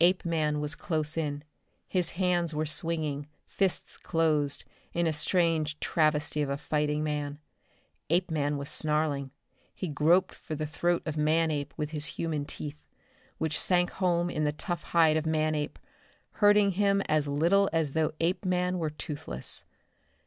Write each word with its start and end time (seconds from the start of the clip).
Apeman 0.00 0.60
was 0.60 0.74
close 0.74 1.16
in. 1.16 1.42
His 1.88 2.10
hands 2.10 2.52
were 2.52 2.66
swinging, 2.66 3.28
fists 3.46 3.96
closed, 3.96 4.66
in 4.92 5.06
a 5.06 5.12
strange 5.14 5.80
travesty 5.80 6.42
of 6.42 6.50
a 6.50 6.58
fighting 6.58 7.02
man. 7.02 7.38
Apeman 8.10 8.58
was 8.58 8.68
snarling. 8.68 9.30
He 9.74 9.88
groped 9.88 10.34
for 10.34 10.54
the 10.54 10.66
throat 10.66 11.02
of 11.06 11.16
Manape 11.16 11.72
with 11.78 11.92
his 11.92 12.04
human 12.04 12.44
teeth 12.44 12.76
which 13.38 13.58
sank 13.58 13.88
home 13.92 14.28
in 14.28 14.44
the 14.44 14.52
tough 14.52 14.82
hide 14.82 15.16
of 15.16 15.24
Manape, 15.24 15.78
hurting 16.32 16.72
him 16.72 17.00
as 17.08 17.26
little 17.26 17.70
as 17.72 17.92
though 17.92 18.12
Apeman 18.20 18.78
were 18.78 18.90
toothless. 18.90 19.64